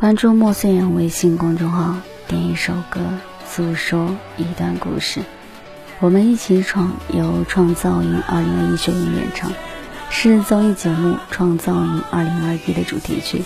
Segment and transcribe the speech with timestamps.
[0.00, 1.94] 关注莫岁阳微信公众号，
[2.26, 3.02] 点一首歌，
[3.46, 5.20] 诉说一段故事。
[5.98, 9.52] 我们一起闯，由创造营二零二一学员演唱，
[10.08, 13.42] 是综艺节目《创造营二零二一》的主题曲。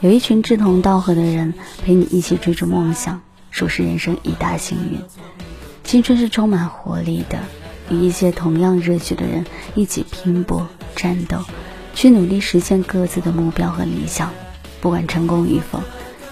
[0.00, 1.52] 有一群志同道合的人
[1.84, 3.20] 陪你一起追逐梦想，
[3.50, 5.02] 属是人生一大幸运。
[5.84, 7.40] 青春是充满活力的，
[7.90, 11.44] 与一些同样热血的人一起拼搏战斗，
[11.94, 14.30] 去努力实现各自的目标和理想。
[14.86, 15.82] 不管成功与否，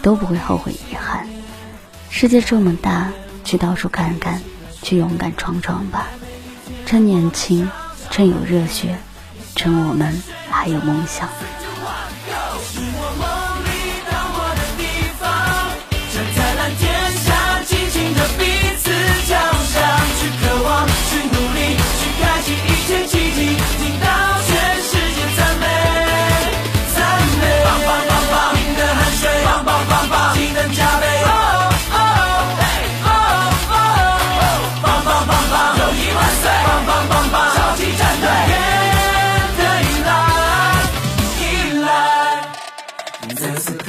[0.01, 1.27] 都不会后悔遗憾。
[2.09, 3.11] 世界这么大，
[3.43, 4.41] 去到处看看，
[4.81, 6.07] 去勇敢闯闯吧。
[6.87, 7.69] 趁年轻，
[8.13, 8.97] 趁有热血，
[9.57, 11.29] 趁我们还有梦想。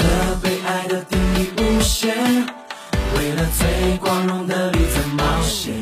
[0.06, 2.14] 这被爱的定义无限，
[3.18, 5.74] 为了最光荣的里在冒险。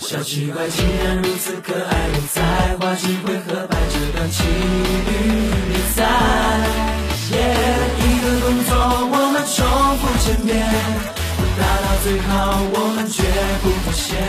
[0.00, 5.10] 小奇怪竟然如此可爱，有才华机会和白这段奇遇，
[5.68, 6.02] 你在。
[7.32, 8.70] 一个动作
[9.10, 9.64] 我们重
[9.98, 10.50] 复千遍，
[11.58, 12.30] 达到最好
[12.74, 13.22] 我们绝
[13.62, 14.21] 不妥协。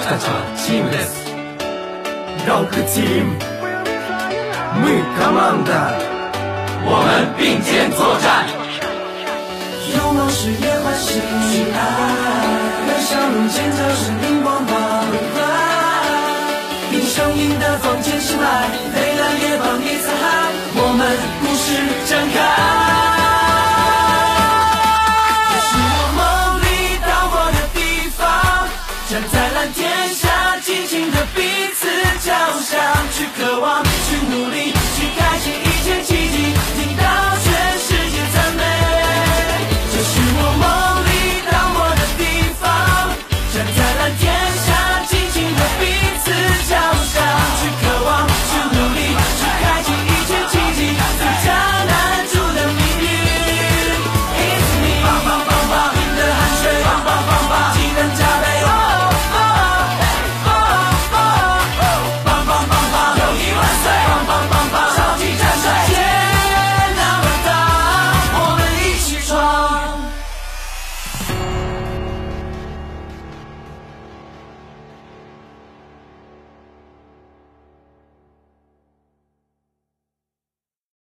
[0.00, 1.26] たちはチームです
[2.46, 3.32] 6チーム
[4.80, 5.98] ムイカマンダ
[6.84, 8.46] 我们并肩作战
[9.94, 11.20] 勇往事业欢喜
[11.72, 11.76] 爱
[12.86, 14.29] 让笑容尖叫声荧